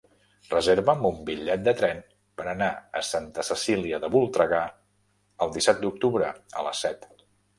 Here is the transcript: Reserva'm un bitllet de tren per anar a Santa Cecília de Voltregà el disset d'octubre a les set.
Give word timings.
Reserva'm 0.51 1.03
un 1.09 1.19
bitllet 1.27 1.61
de 1.67 1.73
tren 1.81 1.99
per 2.39 2.47
anar 2.53 2.69
a 3.01 3.03
Santa 3.11 3.45
Cecília 3.51 4.01
de 4.05 4.11
Voltregà 4.15 4.61
el 5.47 5.55
disset 5.59 5.85
d'octubre 5.87 6.33
a 6.63 6.65
les 6.69 6.85
set. 6.87 7.09